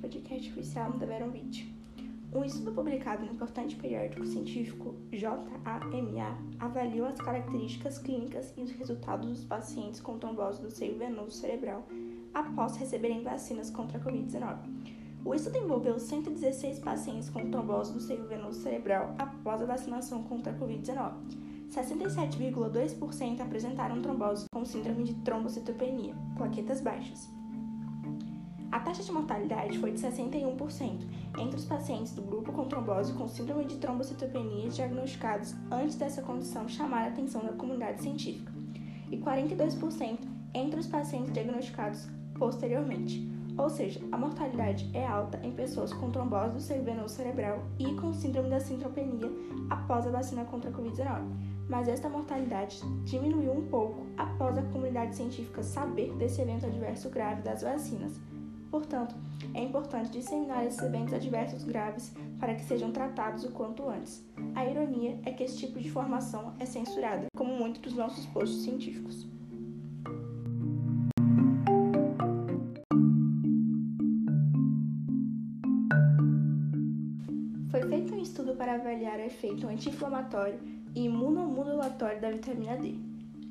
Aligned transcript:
podcast 0.00 0.50
oficial 0.50 0.92
da 0.92 1.06
Veron 1.06 1.30
Beach. 1.30 1.74
Um 2.32 2.44
estudo 2.44 2.72
publicado 2.72 3.24
no 3.24 3.32
importante 3.32 3.74
periódico 3.76 4.26
científico 4.26 4.94
JAMA 5.12 6.38
avaliou 6.58 7.06
as 7.06 7.18
características 7.20 7.98
clínicas 7.98 8.52
e 8.56 8.62
os 8.62 8.70
resultados 8.70 9.28
dos 9.28 9.44
pacientes 9.44 10.00
com 10.00 10.18
trombose 10.18 10.60
do 10.60 10.70
seio 10.70 10.98
venoso 10.98 11.32
cerebral 11.32 11.86
após 12.34 12.76
receberem 12.76 13.22
vacinas 13.22 13.70
contra 13.70 13.98
a 13.98 14.00
Covid-19. 14.00 14.58
O 15.24 15.34
estudo 15.34 15.58
envolveu 15.58 15.98
116 15.98 16.78
pacientes 16.78 17.28
com 17.28 17.50
trombose 17.50 17.92
do 17.92 18.00
seio 18.00 18.26
venoso 18.26 18.60
cerebral 18.60 19.14
após 19.18 19.62
a 19.62 19.66
vacinação 19.66 20.22
contra 20.22 20.52
a 20.52 20.56
Covid-19. 20.56 21.12
67,2% 21.70 23.40
apresentaram 23.40 24.00
trombose 24.00 24.46
com 24.52 24.64
síndrome 24.64 25.04
de 25.04 25.14
trombocitopenia, 25.16 26.14
plaquetas 26.36 26.80
baixas. 26.80 27.37
A 28.70 28.80
taxa 28.80 29.02
de 29.02 29.10
mortalidade 29.10 29.78
foi 29.78 29.92
de 29.92 29.98
61% 29.98 31.00
entre 31.38 31.56
os 31.56 31.64
pacientes 31.64 32.12
do 32.12 32.20
grupo 32.20 32.52
com 32.52 32.66
trombose 32.66 33.14
com 33.14 33.26
síndrome 33.26 33.64
de 33.64 33.76
trombocitopenia 33.76 34.68
diagnosticados 34.68 35.54
antes 35.70 35.96
dessa 35.96 36.20
condição 36.20 36.68
chamar 36.68 37.04
a 37.04 37.08
atenção 37.08 37.42
da 37.42 37.52
comunidade 37.52 38.02
científica, 38.02 38.52
e 39.10 39.16
42% 39.16 40.18
entre 40.52 40.78
os 40.78 40.86
pacientes 40.86 41.32
diagnosticados 41.32 42.08
posteriormente. 42.38 43.26
Ou 43.56 43.70
seja, 43.70 44.00
a 44.12 44.18
mortalidade 44.18 44.88
é 44.92 45.04
alta 45.04 45.40
em 45.42 45.50
pessoas 45.50 45.92
com 45.92 46.10
trombose 46.10 46.72
do 46.72 46.84
venoso 46.84 47.14
cerebral 47.14 47.64
e 47.78 47.94
com 47.94 48.12
síndrome 48.12 48.50
da 48.50 48.60
sintropenia 48.60 49.30
após 49.70 50.06
a 50.06 50.10
vacina 50.10 50.44
contra 50.44 50.70
a 50.70 50.72
Covid-19. 50.72 51.22
Mas 51.68 51.88
esta 51.88 52.08
mortalidade 52.08 52.80
diminuiu 53.04 53.52
um 53.52 53.66
pouco 53.66 54.06
após 54.16 54.56
a 54.58 54.62
comunidade 54.62 55.16
científica 55.16 55.62
saber 55.62 56.12
desse 56.14 56.40
evento 56.40 56.66
adverso 56.66 57.10
grave 57.10 57.42
das 57.42 57.62
vacinas 57.62 58.20
Portanto, 58.70 59.14
é 59.54 59.62
importante 59.62 60.10
disseminar 60.10 60.66
esses 60.66 60.82
eventos 60.82 61.14
adversos 61.14 61.64
graves 61.64 62.12
para 62.38 62.54
que 62.54 62.64
sejam 62.64 62.92
tratados 62.92 63.44
o 63.44 63.50
quanto 63.50 63.88
antes. 63.88 64.22
A 64.54 64.64
ironia 64.64 65.18
é 65.24 65.32
que 65.32 65.42
esse 65.42 65.56
tipo 65.56 65.78
de 65.78 65.88
informação 65.88 66.52
é 66.58 66.66
censurada, 66.66 67.26
como 67.34 67.54
muitos 67.54 67.80
dos 67.80 67.94
nossos 67.94 68.26
posts 68.26 68.62
científicos. 68.62 69.26
Foi 77.70 77.82
feito 77.88 78.14
um 78.14 78.18
estudo 78.18 78.54
para 78.54 78.74
avaliar 78.74 79.18
o 79.18 79.22
efeito 79.22 79.66
anti-inflamatório 79.66 80.58
e 80.94 81.04
imunomodulatório 81.04 82.20
da 82.20 82.30
vitamina 82.30 82.76
D. 82.76 82.96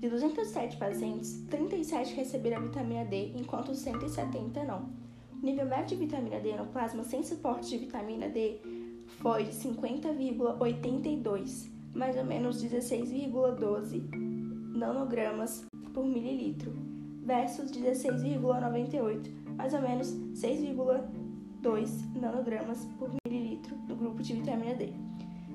De 0.00 0.08
207 0.08 0.76
pacientes, 0.76 1.44
37 1.48 2.14
receberam 2.14 2.58
a 2.58 2.60
vitamina 2.60 3.04
D, 3.04 3.32
enquanto 3.36 3.74
170 3.74 4.64
não. 4.64 5.03
Nível 5.44 5.66
médio 5.66 5.88
de 5.88 5.96
vitamina 5.96 6.40
D 6.40 6.56
no 6.56 6.64
plasma 6.64 7.04
sem 7.04 7.22
suporte 7.22 7.68
de 7.68 7.76
vitamina 7.76 8.30
D 8.30 8.62
foi 9.20 9.44
de 9.44 9.50
50,82, 9.50 11.68
mais 11.94 12.16
ou 12.16 12.24
menos 12.24 12.64
16,12 12.64 14.08
nanogramas 14.74 15.66
por 15.92 16.06
mililitro, 16.06 16.72
versus 17.26 17.70
16,98, 17.72 19.30
mais 19.54 19.74
ou 19.74 19.82
menos 19.82 20.14
6,2 20.32 21.90
nanogramas 22.18 22.86
por 22.98 23.10
mililitro 23.26 23.76
no 23.86 23.96
grupo 23.96 24.22
de 24.22 24.32
vitamina 24.32 24.74
D. 24.74 24.94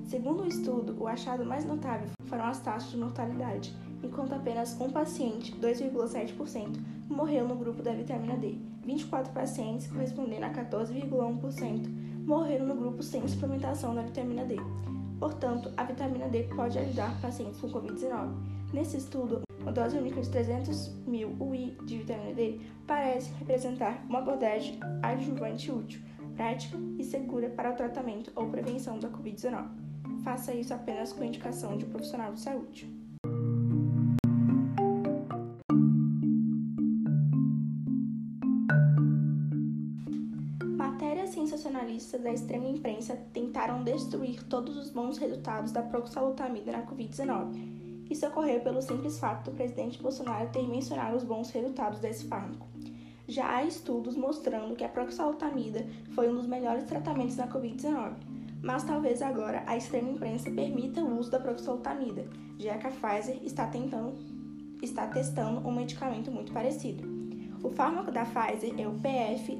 Segundo 0.04 0.44
o 0.44 0.46
estudo, 0.46 0.96
o 1.02 1.08
achado 1.08 1.44
mais 1.44 1.64
notável 1.64 2.08
foram 2.26 2.44
as 2.44 2.60
taxas 2.60 2.92
de 2.92 2.96
mortalidade, 2.96 3.74
enquanto 4.02 4.32
apenas 4.32 4.78
um 4.80 4.90
paciente, 4.90 5.54
2,7%, 5.56 6.78
morreu 7.08 7.46
no 7.46 7.56
grupo 7.56 7.82
da 7.82 7.92
vitamina 7.92 8.36
D. 8.36 8.58
24 8.84 9.32
pacientes, 9.32 9.86
correspondendo 9.86 10.44
a 10.44 10.50
14,1%, 10.50 11.88
morreram 12.24 12.66
no 12.66 12.74
grupo 12.74 13.02
sem 13.02 13.26
suplementação 13.26 13.94
da 13.94 14.02
vitamina 14.02 14.44
D. 14.44 14.56
Portanto, 15.18 15.70
a 15.76 15.84
vitamina 15.84 16.28
D 16.28 16.44
pode 16.44 16.78
ajudar 16.78 17.20
pacientes 17.20 17.60
com 17.60 17.68
Covid-19. 17.68 18.32
Nesse 18.72 18.96
estudo, 18.96 19.42
uma 19.60 19.72
dose 19.72 19.98
única 19.98 20.20
de 20.20 20.30
300 20.30 20.88
mil 21.06 21.36
UI 21.38 21.76
de 21.84 21.98
vitamina 21.98 22.32
D 22.32 22.60
parece 22.86 23.30
representar 23.34 24.02
uma 24.08 24.20
abordagem 24.20 24.78
adjuvante 25.02 25.70
útil, 25.70 26.00
prática 26.34 26.78
e 26.98 27.04
segura 27.04 27.50
para 27.50 27.70
o 27.70 27.76
tratamento 27.76 28.32
ou 28.34 28.48
prevenção 28.48 28.98
da 28.98 29.10
Covid-19. 29.10 29.68
Faça 30.24 30.54
isso 30.54 30.72
apenas 30.72 31.12
com 31.12 31.24
indicação 31.24 31.76
de 31.76 31.84
um 31.84 31.90
profissional 31.90 32.32
de 32.32 32.40
saúde. 32.40 33.09
Sensacionalistas 41.30 42.20
da 42.22 42.32
extrema 42.32 42.68
imprensa 42.68 43.16
tentaram 43.32 43.82
destruir 43.82 44.42
todos 44.44 44.76
os 44.76 44.90
bons 44.90 45.18
resultados 45.18 45.72
da 45.72 45.82
proxalutamida 45.82 46.72
na 46.72 46.82
Covid-19. 46.82 48.08
Isso 48.10 48.26
ocorreu 48.26 48.60
pelo 48.60 48.82
simples 48.82 49.18
fato 49.18 49.50
do 49.50 49.56
presidente 49.56 50.02
Bolsonaro 50.02 50.50
ter 50.50 50.66
mencionado 50.66 51.16
os 51.16 51.24
bons 51.24 51.50
resultados 51.50 52.00
desse 52.00 52.26
fármaco. 52.26 52.66
Já 53.28 53.56
há 53.56 53.64
estudos 53.64 54.16
mostrando 54.16 54.74
que 54.74 54.82
a 54.82 54.88
proxalutamida 54.88 55.86
foi 56.14 56.28
um 56.28 56.34
dos 56.34 56.46
melhores 56.46 56.84
tratamentos 56.84 57.36
na 57.36 57.46
Covid-19, 57.46 58.14
mas 58.62 58.82
talvez 58.82 59.22
agora 59.22 59.62
a 59.66 59.76
extrema 59.76 60.10
imprensa 60.10 60.50
permita 60.50 61.02
o 61.02 61.18
uso 61.18 61.30
da 61.30 61.38
proxalutamida, 61.38 62.26
já 62.58 62.76
que 62.76 62.86
a 62.86 62.90
Pfizer 62.90 63.38
está 63.44 63.66
tentando 63.66 64.40
está 64.82 65.06
testando 65.06 65.66
um 65.68 65.72
medicamento 65.72 66.30
muito 66.30 66.52
parecido. 66.52 67.19
O 67.62 67.68
fármaco 67.68 68.10
da 68.10 68.24
Pfizer 68.24 68.74
é 68.78 68.88
o 68.88 68.94
PF 68.94 69.54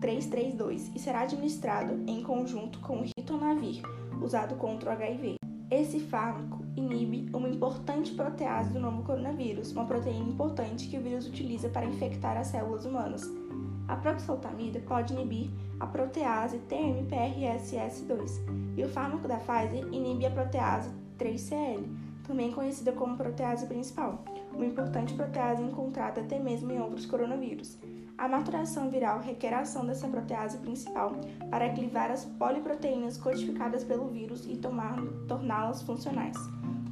07321-332 0.00 0.90
e 0.94 0.98
será 0.98 1.20
administrado 1.20 2.02
em 2.06 2.22
conjunto 2.22 2.78
com 2.80 3.00
o 3.00 3.04
ritonavir, 3.16 3.82
usado 4.22 4.54
contra 4.56 4.88
o 4.88 4.92
HIV. 4.94 5.36
Esse 5.70 6.00
fármaco 6.00 6.64
inibe 6.76 7.28
uma 7.36 7.48
importante 7.48 8.14
protease 8.14 8.70
do 8.72 8.80
novo 8.80 9.02
coronavírus, 9.02 9.72
uma 9.72 9.84
proteína 9.84 10.30
importante 10.30 10.88
que 10.88 10.96
o 10.96 11.02
vírus 11.02 11.26
utiliza 11.28 11.68
para 11.68 11.84
infectar 11.84 12.38
as 12.38 12.46
células 12.46 12.86
humanas. 12.86 13.22
A 13.86 13.96
proxaltamida 13.96 14.80
pode 14.80 15.12
inibir 15.12 15.50
a 15.78 15.86
protease 15.86 16.58
TMPRSS2 16.70 18.40
e 18.78 18.82
o 18.82 18.88
fármaco 18.88 19.28
da 19.28 19.36
Pfizer 19.36 19.86
inibe 19.92 20.24
a 20.24 20.30
protease 20.30 20.88
3CL, 21.18 21.84
também 22.26 22.50
conhecida 22.50 22.92
como 22.92 23.16
protease 23.16 23.66
principal, 23.66 24.24
uma 24.56 24.66
importante 24.66 25.14
protease 25.14 25.62
encontrada 25.62 26.20
até 26.20 26.38
mesmo 26.38 26.72
em 26.72 26.80
outros 26.80 27.06
coronavírus. 27.06 27.78
A 28.18 28.26
maturação 28.26 28.90
viral 28.90 29.20
requer 29.20 29.52
a 29.52 29.60
ação 29.60 29.86
dessa 29.86 30.08
protease 30.08 30.56
principal 30.58 31.12
para 31.50 31.68
clivar 31.68 32.10
as 32.10 32.24
poliproteínas 32.24 33.18
codificadas 33.18 33.84
pelo 33.84 34.08
vírus 34.08 34.46
e 34.46 34.56
torná-las 34.56 35.82
funcionais, 35.82 36.36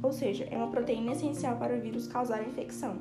ou 0.03 0.13
seja, 0.13 0.47
é 0.51 0.55
uma 0.55 0.69
proteína 0.69 1.13
essencial 1.13 1.57
para 1.57 1.75
o 1.75 1.81
vírus 1.81 2.07
causar 2.07 2.47
infecção. 2.47 2.95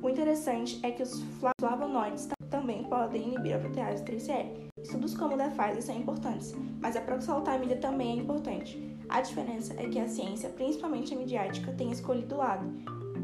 O 0.00 0.08
interessante 0.08 0.78
é 0.84 0.92
que 0.92 1.02
os 1.02 1.20
flavonoides 1.58 2.28
também 2.48 2.84
podem 2.84 3.28
inibir 3.28 3.56
a 3.56 3.58
protease 3.58 4.04
3CL. 4.04 4.66
Estudos 4.80 5.16
como 5.16 5.34
o 5.34 5.36
da 5.36 5.48
Pfizer 5.48 5.82
são 5.82 5.96
importantes, 5.96 6.54
mas 6.80 6.94
a 6.94 7.00
proxaltamida 7.00 7.74
também 7.76 8.16
é 8.16 8.22
importante. 8.22 8.95
A 9.08 9.20
diferença 9.20 9.74
é 9.78 9.88
que 9.88 10.00
a 10.00 10.08
ciência, 10.08 10.48
principalmente 10.50 11.14
a 11.14 11.16
midiática, 11.16 11.72
tem 11.72 11.90
escolhido 11.90 12.34
o 12.34 12.38
lado. 12.38 12.66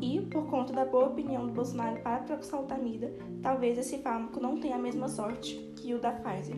E, 0.01 0.21
por 0.21 0.47
conta 0.47 0.73
da 0.73 0.85
boa 0.85 1.07
opinião 1.07 1.47
do 1.47 1.53
Bolsonaro 1.53 2.01
para 2.01 2.17
a 2.17 2.21
proxaltamida, 2.21 3.13
talvez 3.43 3.79
esse 3.79 3.99
fármaco 3.99 4.41
não 4.41 4.59
tenha 4.59 4.77
a 4.77 4.79
mesma 4.79 5.09
sorte 5.09 5.55
que 5.77 5.95
o 5.95 6.01
da 6.01 6.13
Pfizer. 6.13 6.57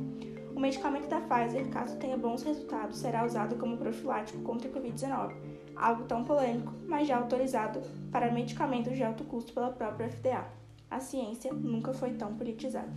O 0.55 0.61
medicamento 0.61 1.09
da 1.09 1.21
Pfizer, 1.21 1.69
caso 1.69 1.99
tenha 1.99 2.17
bons 2.17 2.43
resultados, 2.43 2.99
será 2.99 3.25
usado 3.25 3.57
como 3.57 3.77
profilático 3.77 4.41
contra 4.43 4.69
a 4.69 4.73
Covid-19, 4.73 5.35
algo 5.75 6.05
tão 6.05 6.23
polêmico, 6.23 6.73
mas 6.87 7.09
já 7.09 7.17
autorizado 7.17 7.83
para 8.13 8.31
medicamentos 8.31 8.95
de 8.95 9.03
alto 9.03 9.25
custo 9.25 9.53
pela 9.53 9.71
própria 9.71 10.09
FDA. 10.09 10.47
A 10.91 11.01
ciência 11.01 11.53
nunca 11.53 11.93
foi 11.93 12.13
tão 12.13 12.35
politizada. 12.37 12.93